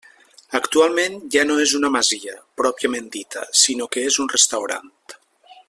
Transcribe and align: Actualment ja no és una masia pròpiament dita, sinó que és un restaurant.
Actualment 0.59 1.17
ja 1.35 1.43
no 1.49 1.57
és 1.65 1.73
una 1.81 1.91
masia 1.97 2.33
pròpiament 2.63 3.13
dita, 3.17 3.45
sinó 3.65 3.89
que 3.97 4.07
és 4.13 4.19
un 4.25 4.33
restaurant. 4.37 4.91